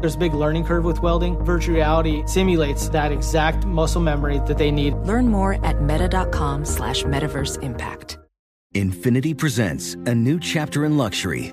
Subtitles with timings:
[0.00, 1.36] There's a big learning curve with welding.
[1.44, 4.94] Virtual reality simulates that exact muscle memory that they need.
[4.94, 8.18] Learn more at meta.com slash metaverse impact.
[8.74, 11.52] Infiniti presents a new chapter in luxury,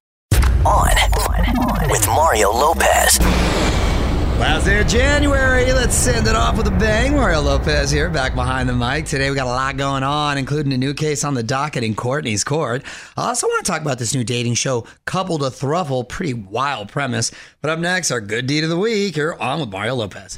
[0.65, 3.19] On, on, with Mario Lopez.
[4.39, 5.73] Last day of January.
[5.73, 7.15] Let's send it off with a bang.
[7.15, 9.05] Mario Lopez here, back behind the mic.
[9.05, 11.95] Today we got a lot going on, including a new case on the docket in
[11.95, 12.83] Courtney's court.
[13.17, 16.07] I also want to talk about this new dating show, Couple to Throuple.
[16.07, 17.31] Pretty wild premise.
[17.61, 19.17] But up next, our good deed of the week.
[19.17, 20.37] You're on with Mario Lopez.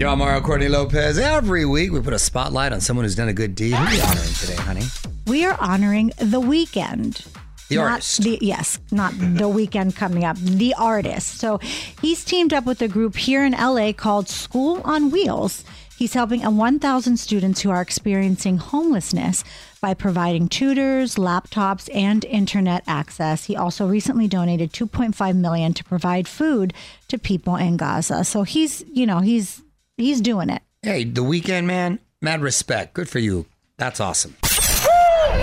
[0.00, 1.18] Yo, I'm Mario Courtney Lopez.
[1.18, 3.74] Every week we put a spotlight on someone who's done a good deed.
[3.74, 4.84] Who are you honoring today, honey?
[5.26, 7.26] We are honoring the Weeknd.
[7.68, 8.22] The not artist.
[8.22, 10.36] The, yes, not the weekend coming up.
[10.38, 11.38] The artist.
[11.38, 11.58] So
[12.00, 15.64] he's teamed up with a group here in LA called School on Wheels.
[15.98, 19.42] He's helping a 1,000 students who are experiencing homelessness
[19.80, 23.46] by providing tutors, laptops, and internet access.
[23.46, 26.72] He also recently donated 2.5 million to provide food
[27.08, 28.22] to people in Gaza.
[28.22, 29.60] So he's, you know, he's
[29.96, 30.62] he's doing it.
[30.82, 31.98] Hey, the Weeknd, man.
[32.22, 32.94] Mad respect.
[32.94, 33.46] Good for you.
[33.76, 34.36] That's awesome.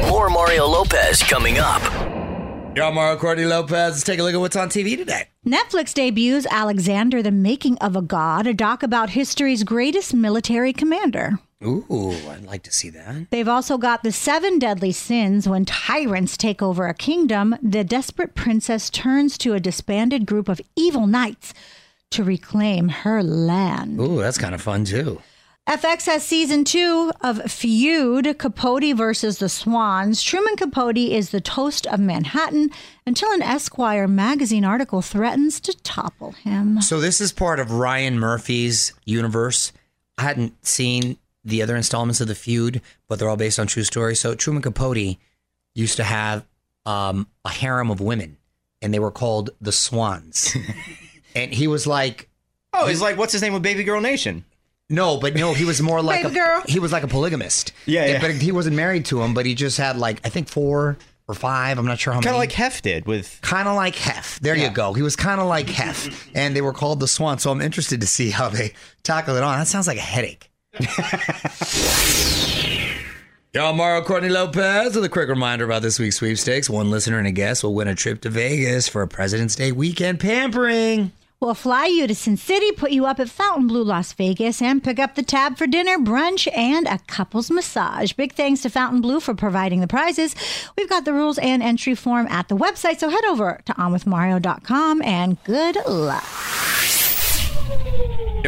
[0.09, 1.81] More Mario Lopez coming up.
[2.81, 3.71] I'm Mario Courtney Lopez.
[3.71, 5.29] Let's take a look at what's on TV today.
[5.47, 11.39] Netflix debuts Alexander, the Making of a God, a doc about history's greatest military commander.
[11.63, 13.31] Ooh, I'd like to see that.
[13.31, 17.55] They've also got the seven deadly sins when tyrants take over a kingdom.
[17.61, 21.53] The desperate princess turns to a disbanded group of evil knights
[22.11, 23.99] to reclaim her land.
[24.01, 25.21] Ooh, that's kind of fun too.
[25.67, 30.21] FX has season two of Feud Capote versus the Swans.
[30.21, 32.69] Truman Capote is the toast of Manhattan
[33.07, 36.81] until an Esquire magazine article threatens to topple him.
[36.83, 39.73] So this is part of Ryan Murphy's universe.
[40.19, 43.83] I hadn't seen the other installments of the feud, but they're all based on true
[43.83, 44.19] stories.
[44.19, 45.17] So Truman Capote
[45.73, 46.45] used to have
[46.85, 48.37] um, a harem of women,
[48.83, 50.55] and they were called the Swans.
[51.35, 52.29] and he was like,
[52.71, 54.43] Oh, he's like, what's his name with Baby Girl Nation?
[54.89, 56.63] No, but no, he was more like Baby a girl.
[56.67, 57.71] he was like a polygamist.
[57.85, 58.21] Yeah, yeah.
[58.21, 60.97] But he wasn't married to him, but he just had like I think four
[61.27, 61.79] or five.
[61.79, 62.25] I'm not sure how many.
[62.25, 62.45] Kind many.
[62.45, 63.39] of like Hef did with.
[63.41, 64.39] kind of like Hef.
[64.41, 64.93] There you go.
[64.93, 67.39] He was kind of like Hef, and they were called the Swan.
[67.39, 68.73] So I'm interested to see how they
[69.03, 69.57] tackle it on.
[69.57, 70.51] That sounds like a headache.
[73.53, 76.69] Y'all, Mario Courtney Lopez with a quick reminder about this week's sweepstakes.
[76.69, 79.71] One listener and a guest will win a trip to Vegas for a President's Day
[79.71, 81.13] weekend pampering.
[81.41, 84.99] We'll fly you to Sin City, put you up at Fontainebleau Las Vegas, and pick
[84.99, 88.13] up the tab for dinner, brunch, and a couple's massage.
[88.13, 90.33] Big thanks to Fontainebleau for providing the prizes.
[90.77, 95.01] We've got the rules and entry form at the website, so head over to onwithmario.com
[95.01, 96.23] and good luck.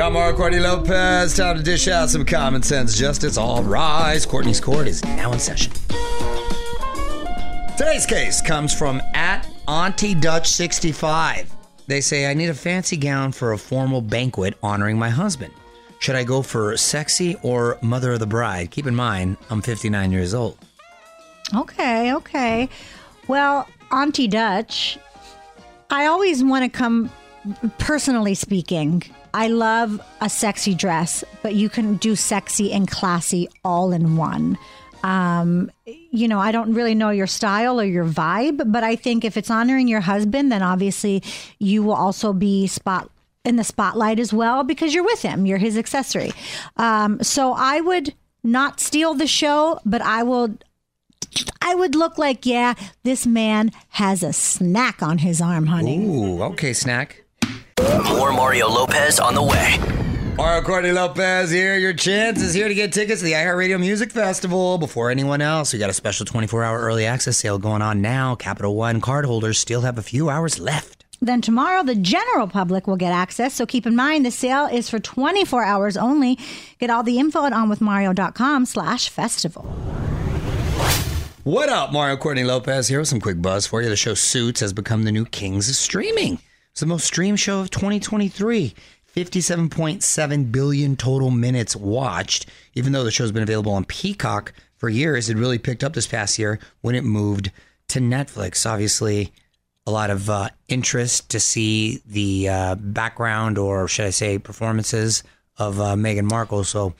[0.01, 1.35] I'm Mario Courtney Lopez.
[1.35, 3.37] Time to dish out some common sense justice.
[3.37, 4.25] All rise.
[4.25, 5.73] Courtney's Court is now in session.
[7.77, 11.56] Today's case comes from at Auntie Dutch 65.
[11.87, 15.53] They say, I need a fancy gown for a formal banquet honoring my husband.
[15.99, 18.71] Should I go for sexy or mother of the bride?
[18.71, 20.57] Keep in mind, I'm 59 years old.
[21.55, 22.69] Okay, okay.
[23.27, 24.97] Well, Auntie Dutch,
[25.89, 27.09] I always want to come,
[27.77, 33.93] personally speaking, I love a sexy dress, but you can do sexy and classy all
[33.93, 34.57] in one.
[35.03, 39.23] Um, you know, I don't really know your style or your vibe, but I think
[39.23, 41.23] if it's honoring your husband, then obviously
[41.59, 43.09] you will also be spot
[43.45, 45.45] in the spotlight as well because you're with him.
[45.45, 46.31] You're his accessory.
[46.75, 48.13] Um, so I would
[48.43, 50.57] not steal the show, but I will
[51.61, 52.73] I would look like, yeah,
[53.03, 56.05] this man has a snack on his arm, honey.
[56.05, 57.23] Ooh, okay, snack.
[58.05, 60.06] More Mario Lopez on the way.
[60.37, 61.77] Mario Courtney Lopez here.
[61.77, 65.73] Your chance is here to get tickets to the iHeartRadio Music Festival before anyone else.
[65.73, 68.35] We got a special 24 hour early access sale going on now.
[68.35, 71.05] Capital One cardholders still have a few hours left.
[71.19, 73.55] Then tomorrow, the general public will get access.
[73.55, 76.37] So keep in mind, the sale is for 24 hours only.
[76.77, 79.63] Get all the info at onwithmario.com slash festival.
[81.43, 83.89] What up, Mario Courtney Lopez here with some quick buzz for you.
[83.89, 86.37] The show Suits has become the new kings of streaming.
[86.71, 88.75] It's the most streamed show of 2023.
[89.17, 92.45] 57.7 billion total minutes watched.
[92.75, 96.05] Even though the show's been available on Peacock for years, it really picked up this
[96.05, 97.49] past year when it moved
[97.87, 98.69] to Netflix.
[98.69, 99.33] Obviously,
[99.87, 105.23] a lot of uh, interest to see the uh, background, or should I say, performances
[105.57, 106.63] of uh, Meghan Markle.
[106.63, 106.93] So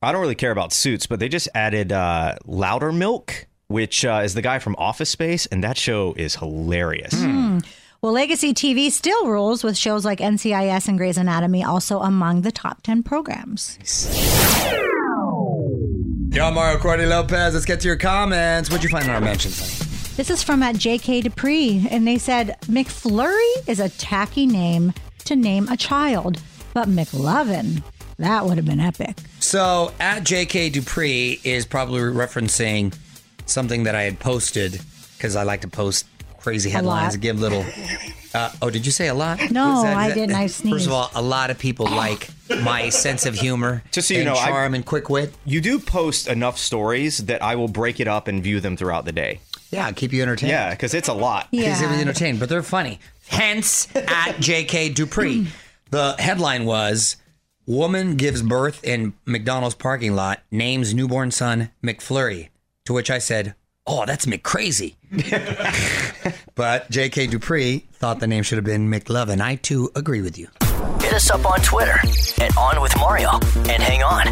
[0.00, 4.34] I don't really care about suits, but they just added uh, Loudermilk, which uh, is
[4.34, 7.14] the guy from Office Space, and that show is hilarious.
[8.00, 12.52] Well, Legacy TV still rules with shows like NCIS and Grey's Anatomy also among the
[12.52, 13.76] top 10 programs.
[16.30, 17.54] Yo, Mario Courtney Lopez.
[17.54, 18.70] Let's get to your comments.
[18.70, 19.58] What'd you find in our mentions?
[19.58, 20.14] honey?
[20.16, 24.92] This is from at JK Dupree, and they said McFlurry is a tacky name
[25.24, 26.40] to name a child,
[26.74, 27.82] but McLovin,
[28.18, 29.16] that would have been epic.
[29.40, 32.96] So at JK Dupree is probably referencing
[33.46, 34.80] something that I had posted
[35.16, 36.06] because I like to post
[36.38, 37.64] crazy headlines give little.
[38.34, 39.38] Uh, oh, did you say a lot?
[39.50, 40.34] No, Was I didn't.
[40.34, 42.28] I First of all, a lot of people like
[42.62, 45.32] my sense of humor, Just so you and know, I- charm and quick wit.
[45.44, 49.04] You do post enough stories that I will break it up and view them throughout
[49.04, 49.40] the day.
[49.70, 50.50] Yeah, keep you entertained.
[50.50, 51.50] Yeah, because it's a lot.
[51.50, 51.94] Keeps Yeah.
[51.94, 53.00] you entertained, but they're funny.
[53.28, 54.04] Hence, at
[54.38, 55.48] JK Dupree,
[55.90, 57.16] the headline was
[57.66, 62.48] Woman gives birth in McDonald's parking lot, names newborn son McFlurry.
[62.86, 63.54] To which I said,
[63.90, 64.96] Oh, that's McCrazy.
[66.54, 69.40] but JK Dupree thought the name should have been McLovin.
[69.40, 70.48] I too agree with you.
[71.00, 71.98] Hit us up on Twitter
[72.42, 73.30] at On With Mario.
[73.56, 74.26] And hang on,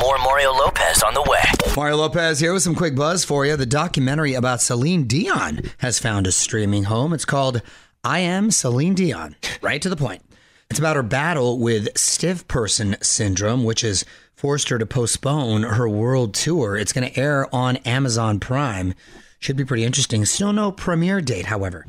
[0.00, 1.44] more Mario Lopez on the way.
[1.76, 3.56] Mario Lopez here with some quick buzz for you.
[3.56, 7.12] The documentary about Celine Dion has found a streaming home.
[7.12, 7.62] It's called
[8.02, 9.36] I Am Celine Dion.
[9.62, 10.22] Right to the point.
[10.70, 14.04] It's about her battle with stiff person syndrome, which has
[14.38, 16.76] forced her to postpone her world tour.
[16.76, 18.94] It's going to air on Amazon Prime.
[19.40, 20.24] Should be pretty interesting.
[20.24, 21.86] Still no premiere date, however.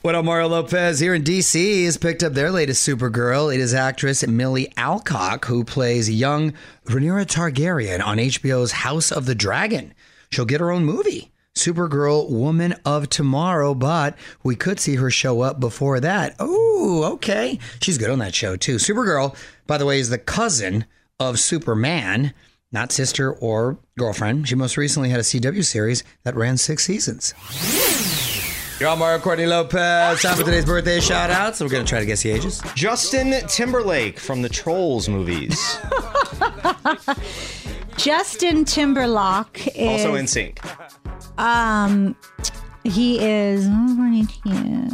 [0.00, 3.54] What up, Mario Lopez here in DC has picked up their latest Supergirl.
[3.54, 6.54] It is actress Millie Alcock who plays young
[6.86, 9.92] Rhaenyra Targaryen on HBO's House of the Dragon.
[10.30, 15.42] She'll get her own movie, Supergirl Woman of Tomorrow, but we could see her show
[15.42, 16.34] up before that.
[16.38, 17.58] Oh, okay.
[17.80, 18.76] She's good on that show too.
[18.76, 20.86] Supergirl, by the way, is the cousin
[21.20, 22.32] of Superman,
[22.72, 24.48] not sister or girlfriend.
[24.48, 27.34] She most recently had a CW series that ran six seasons.
[28.80, 30.22] You're on Mario Courtney Lopez.
[30.22, 31.60] Time for today's birthday shout outs.
[31.60, 32.60] We're going to try to guess the ages.
[32.74, 35.78] Justin Timberlake from the Trolls movies,
[37.96, 40.58] Justin Timberlake is also NSYNC.
[41.38, 42.16] Um
[42.84, 43.68] he is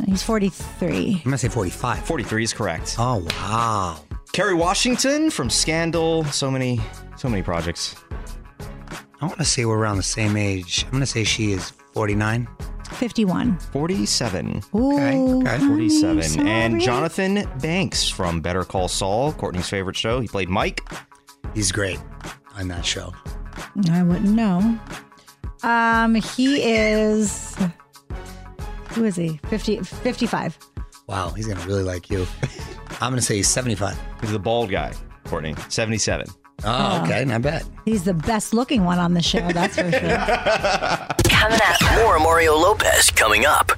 [0.06, 0.88] he's 43.
[0.88, 2.04] I'm going to say 45.
[2.04, 2.96] 43 is correct.
[2.98, 3.98] Oh, wow.
[4.32, 6.24] Kerry Washington from Scandal.
[6.24, 6.80] So many,
[7.16, 7.96] so many projects.
[9.20, 10.84] I want to say we're around the same age.
[10.84, 12.46] I'm going to say she is 49.
[12.92, 13.58] 51.
[13.58, 14.62] 47.
[14.74, 15.58] Ooh, Okay, okay.
[15.66, 16.22] 47.
[16.22, 16.48] sorry.
[16.48, 20.20] And Jonathan Banks from Better Call Saul, Courtney's favorite show.
[20.20, 20.82] He played Mike.
[21.54, 21.98] He's great
[22.54, 23.12] on that show.
[23.90, 24.78] I wouldn't know.
[25.62, 27.56] Um he is
[28.90, 29.38] who is he?
[29.48, 30.58] 50 55.
[31.06, 32.26] Wow, he's going to really like you.
[33.00, 33.98] I'm going to say he's 75.
[34.20, 34.92] He's the bald guy,
[35.24, 35.54] Courtney.
[35.68, 36.26] 77.
[36.64, 37.64] Oh, okay, not bad.
[37.84, 40.18] He's the best looking one on the show, that's for sure.
[41.30, 43.70] Coming up, more Mario Lopez coming up.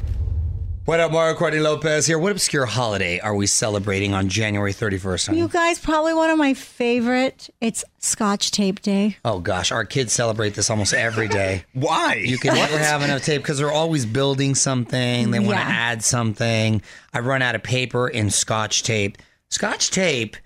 [0.87, 2.19] What up, Mario Courtney Lopez here.
[2.19, 5.27] What obscure holiday are we celebrating on January 31st?
[5.27, 5.39] honey?
[5.39, 7.49] You guys, probably one of my favorite.
[7.61, 9.17] It's Scotch Tape Day.
[9.25, 9.71] Oh, gosh.
[9.71, 11.65] Our kids celebrate this almost every day.
[11.75, 12.15] Why?
[12.15, 15.31] You can never have enough tape because they're always building something.
[15.31, 15.69] They want to Yeah.
[15.69, 16.83] add something.
[17.13, 19.19] I run out of paper and scotch tape.
[19.49, 20.37] Scotch tape,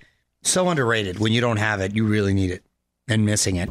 [0.43, 1.21] so underrated.
[1.21, 2.63] When you don't have it, you really need it
[3.09, 3.71] and missing it.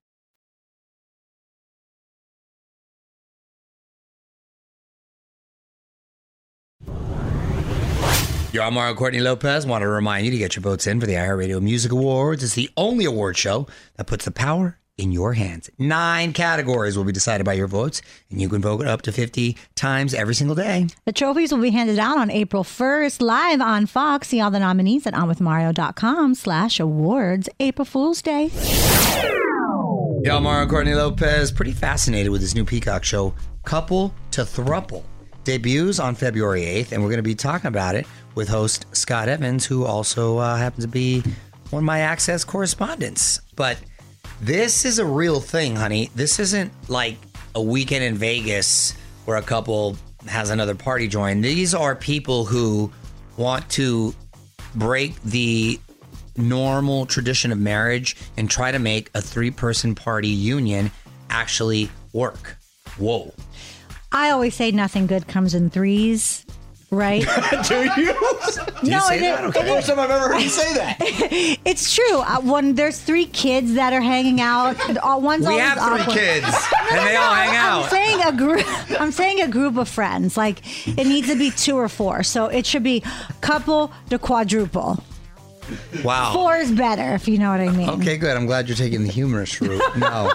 [8.53, 9.65] Yo, I'm Mario Courtney Lopez.
[9.65, 12.43] Want to remind you to get your votes in for the iHeartRadio Music Awards.
[12.43, 13.65] It's the only award show
[13.95, 15.69] that puts the power in your hands.
[15.79, 19.55] Nine categories will be decided by your votes, and you can vote up to 50
[19.75, 20.87] times every single day.
[21.05, 24.27] The trophies will be handed out on April 1st, live on Fox.
[24.27, 27.47] See all the nominees at onwithmario.com slash awards.
[27.61, 28.49] April Fool's Day.
[30.25, 31.53] Yo, Mario Courtney Lopez.
[31.53, 35.05] Pretty fascinated with this new Peacock show, Couple to Throuple.
[35.43, 38.05] Debuts on February 8th, and we're going to be talking about it
[38.35, 41.23] with host Scott Evans, who also uh, happens to be
[41.69, 43.41] one of my Access correspondents.
[43.55, 43.77] But
[44.41, 46.09] this is a real thing, honey.
[46.15, 47.17] This isn't like
[47.55, 48.93] a weekend in Vegas
[49.25, 49.97] where a couple
[50.27, 51.41] has another party join.
[51.41, 52.91] These are people who
[53.37, 54.13] want to
[54.75, 55.79] break the
[56.37, 60.91] normal tradition of marriage and try to make a three person party union
[61.29, 62.57] actually work.
[62.97, 63.33] Whoa.
[64.11, 66.45] I always say nothing good comes in threes,
[66.91, 67.21] right?
[67.67, 67.89] Do you?
[67.95, 69.43] Do you No, say it that?
[69.45, 69.59] is- Okay.
[69.61, 70.97] it First time I've ever heard you say that.
[71.65, 72.19] it's true.
[72.19, 76.13] Uh, when there's three kids that are hanging out, uh, one's We have three awkward.
[76.17, 76.45] kids,
[76.91, 77.89] and no, they no, all hang I'm out.
[77.89, 79.01] saying a group.
[79.01, 80.35] I'm saying a group of friends.
[80.37, 82.23] Like it needs to be two or four.
[82.23, 83.03] So it should be
[83.41, 85.03] couple to quadruple.
[86.03, 86.33] Wow.
[86.33, 87.89] Four is better, if you know what I mean.
[87.91, 88.35] Okay, good.
[88.35, 89.81] I'm glad you're taking the humorous route.
[89.95, 90.33] No,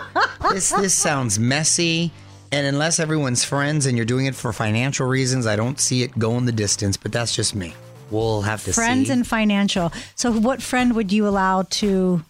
[0.51, 2.11] this this sounds messy,
[2.53, 6.19] and unless everyone's friends and you're doing it for financial reasons, I don't see it
[6.19, 6.97] going the distance.
[6.97, 7.75] But that's just me.
[8.11, 9.13] We'll have to Friends see.
[9.13, 9.93] and financial.
[10.15, 12.23] So what friend would you allow to?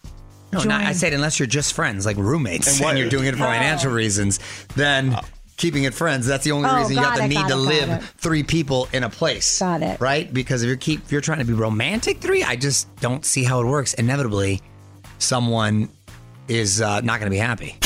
[0.52, 0.68] no, join?
[0.68, 3.38] not, I said unless you're just friends, like roommates, And and, you're doing it for
[3.44, 4.40] financial reasons,
[4.74, 5.16] then.
[5.58, 6.26] Keeping it friends.
[6.26, 7.88] That's the only Oh, reason you have got the it, need got to it, live
[7.88, 8.02] it.
[8.18, 9.58] three people in a place.
[9.58, 9.98] Got it.
[10.02, 10.30] Right?
[10.30, 13.42] Because if you keep if you're trying to be romantic three, I just don't see
[13.42, 13.94] how it works.
[13.94, 14.60] Inevitably,
[15.18, 15.88] someone
[16.48, 17.76] is uh, not going to be happy.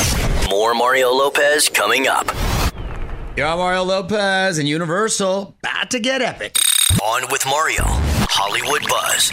[0.61, 2.27] More Mario Lopez coming up
[3.35, 6.55] Yo, I'm Mario Lopez and Universal about to get epic.
[7.03, 7.81] on with Mario.
[8.29, 9.31] Hollywood Buzz.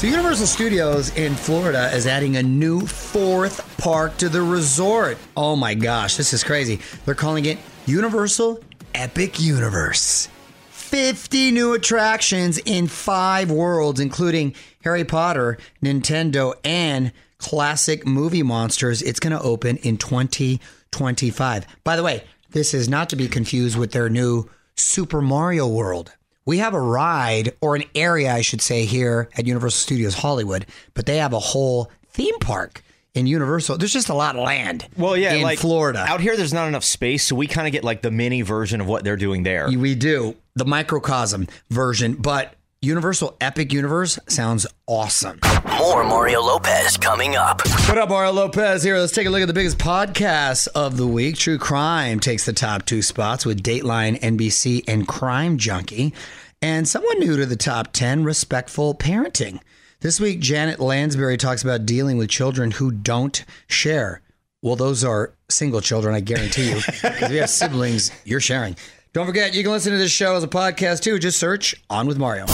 [0.00, 5.18] So, Universal Studios in Florida is adding a new fourth park to the resort.
[5.36, 6.80] Oh my gosh, this is crazy.
[7.04, 8.60] They're calling it Universal
[8.94, 10.30] Epic Universe.
[10.70, 19.02] 50 new attractions in five worlds, including Harry Potter, Nintendo, and classic movie monsters.
[19.02, 21.66] It's going to open in 2025.
[21.84, 26.12] By the way, this is not to be confused with their new Super Mario World.
[26.44, 30.64] We have a ride, or an area, I should say, here at Universal Studios Hollywood,
[30.94, 32.82] but they have a whole theme park
[33.14, 33.78] in Universal.
[33.78, 34.86] There's just a lot of land.
[34.96, 36.04] Well, yeah, in like Florida.
[36.06, 38.80] Out here, there's not enough space, so we kind of get like the mini version
[38.80, 39.68] of what they're doing there.
[39.68, 45.40] We do the microcosm version, but Universal Epic Universe sounds awesome.
[45.78, 47.60] More Mario Lopez coming up.
[47.88, 48.98] What up, Mario Lopez here?
[48.98, 51.36] Let's take a look at the biggest podcasts of the week.
[51.36, 56.14] True Crime takes the top two spots with Dateline, NBC, and Crime Junkie.
[56.62, 59.60] And someone new to the top 10, Respectful Parenting.
[60.00, 64.22] This week, Janet Lansbury talks about dealing with children who don't share.
[64.62, 66.76] Well, those are single children, I guarantee you.
[66.78, 68.76] if you have siblings, you're sharing.
[69.12, 71.18] Don't forget, you can listen to this show as a podcast too.
[71.18, 72.46] Just search On with Mario.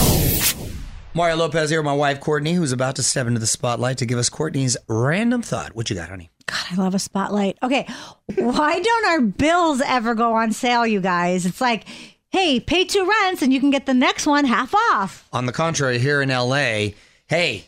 [1.14, 4.06] Mario Lopez here with my wife, Courtney, who's about to step into the spotlight to
[4.06, 5.76] give us Courtney's random thought.
[5.76, 6.30] What you got, honey?
[6.46, 7.58] God, I love a spotlight.
[7.62, 7.86] Okay,
[8.34, 11.44] why don't our bills ever go on sale, you guys?
[11.44, 11.84] It's like,
[12.30, 15.28] hey, pay two rents and you can get the next one half off.
[15.34, 16.92] On the contrary, here in LA,
[17.26, 17.66] hey,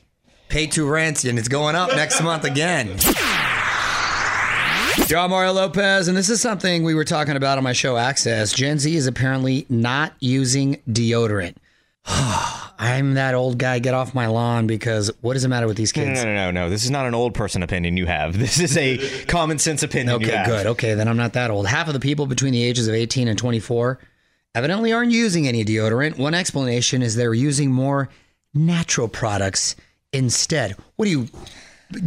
[0.49, 2.97] pay two rents and it's going up next month again.
[5.07, 8.55] Yo, Mario Lopez, and this is something we were talking about on my show Access.
[8.55, 11.57] Gen Z is apparently not using deodorant.
[12.85, 13.79] I'm that old guy.
[13.79, 16.23] Get off my lawn because what does it matter with these kids?
[16.23, 16.71] no, no, no, no.
[16.71, 18.37] This is not an old person opinion you have.
[18.45, 20.67] This is a common sense opinion Okay, good.
[20.67, 21.67] Okay, then I'm not that old.
[21.67, 23.99] Half of the people between the ages of 18 and 24
[24.55, 26.19] evidently aren't using any deodorant.
[26.19, 28.11] One explanation is they're using more
[28.53, 29.77] natural products
[30.13, 30.77] instead.
[30.97, 31.29] What are you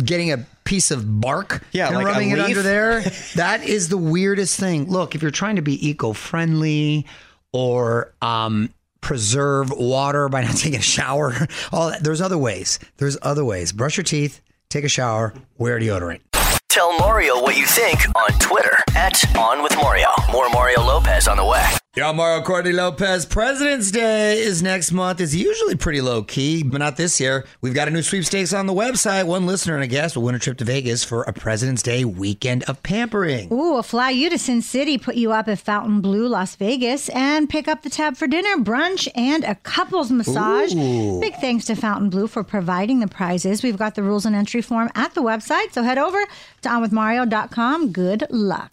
[0.05, 3.01] getting a piece of bark Yeah, and like rubbing it under there?
[3.35, 4.89] that is the weirdest thing.
[4.89, 7.05] Look, if you're trying to be eco-friendly
[7.51, 8.69] or um
[9.01, 12.79] preserve water by not taking a shower, all that, there's other ways.
[12.97, 13.71] There's other ways.
[13.71, 16.21] Brush your teeth, take a shower, wear deodorant.
[16.69, 20.09] Tell Mario what you think on Twitter at On With Mario.
[20.31, 21.65] More Mario Lopez on the way.
[21.97, 23.25] Yo, Mario Courtney Lopez.
[23.25, 25.19] President's Day is next month.
[25.19, 27.43] It's usually pretty low key, but not this year.
[27.59, 29.25] We've got a new sweepstakes on the website.
[29.25, 32.05] One listener and a guest will win a trip to Vegas for a President's Day
[32.05, 33.51] weekend of pampering.
[33.51, 37.49] Ooh, a fly you to Sin City, put you up at Fontainebleau, Las Vegas, and
[37.49, 40.75] pick up the tab for dinner, brunch, and a couples massage.
[40.75, 41.19] Ooh.
[41.19, 43.63] Big thanks to Fontainebleau for providing the prizes.
[43.63, 46.23] We've got the rules and entry form at the website, so head over
[46.61, 47.91] to onwithmario.com.
[47.91, 48.71] Good luck.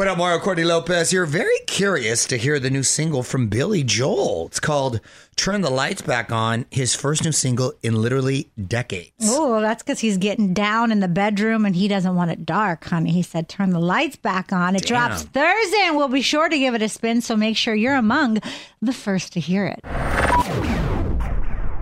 [0.00, 1.12] What up, Mario Courtney Lopez?
[1.12, 4.46] You're very curious to hear the new single from Billy Joel.
[4.46, 4.98] It's called
[5.36, 9.12] Turn the Lights Back On, his first new single in literally decades.
[9.24, 12.84] Oh, that's because he's getting down in the bedroom and he doesn't want it dark,
[12.84, 13.12] honey.
[13.12, 14.74] He said, turn the lights back on.
[14.74, 15.08] It Damn.
[15.08, 17.94] drops Thursday and we'll be sure to give it a spin, so make sure you're
[17.94, 18.38] among
[18.80, 19.80] the first to hear it.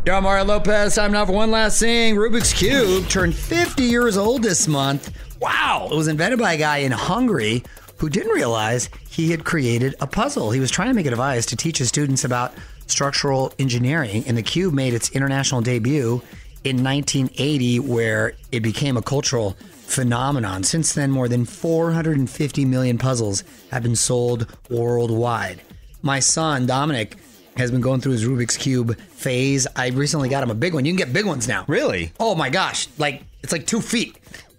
[0.04, 0.96] Yo, I'm Mario Lopez.
[0.96, 2.16] Time now for one last thing.
[2.16, 5.12] Rubik's Cube turned 50 years old this month.
[5.40, 5.88] Wow.
[5.92, 7.62] It was invented by a guy in Hungary
[7.98, 10.50] who didn't realize he had created a puzzle.
[10.50, 12.54] He was trying to make a device to teach his students about
[12.86, 16.22] structural engineering, and the cube made its international debut
[16.64, 19.56] in 1980, where it became a cultural
[19.88, 20.62] phenomenon.
[20.64, 25.60] Since then, more than 450 million puzzles have been sold worldwide.
[26.02, 27.16] My son, Dominic,
[27.56, 29.66] has been going through his Rubik's Cube phase.
[29.74, 30.84] I recently got him a big one.
[30.84, 31.64] You can get big ones now.
[31.66, 32.12] Really?
[32.20, 32.86] Oh my gosh.
[32.98, 34.16] Like, it's like two feet.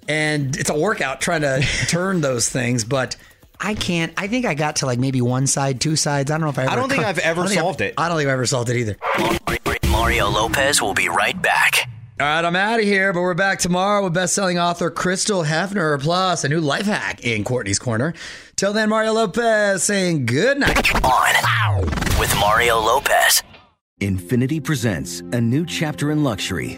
[0.08, 3.16] And it's a workout trying to turn those things, but
[3.60, 4.14] I can't.
[4.18, 6.32] I think I got to like maybe one side, two sides.
[6.32, 6.72] I don't know if I ever.
[6.72, 7.94] I don't think I've ever I don't think solved I've- it.
[7.98, 8.98] I don't think I've ever solved it either.
[9.90, 11.90] Mario Lopez will be right back.
[12.20, 16.02] All right, I'm out of here, but we're back tomorrow with best-selling author Crystal Hefner,
[16.02, 18.14] plus a new life hack in Courtney's Corner.
[18.58, 20.94] Till then, Mario Lopez saying good night.
[21.04, 21.82] On
[22.20, 23.42] with Mario Lopez.
[24.02, 26.78] Infiniti presents a new chapter in luxury,